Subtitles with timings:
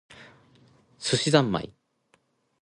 [0.97, 1.71] 寿司ざんまい